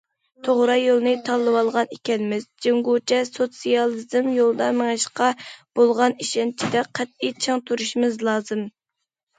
[0.45, 5.31] توغرا يولنى تاللىۋالغان ئىكەنمىز، جۇڭگوچە سوتسىيالىزم يولىدا مېڭىشقا
[5.81, 8.71] بولغان ئىشەنچىدە قەتئىي چىڭ تۇرۇشىمىز لازىم.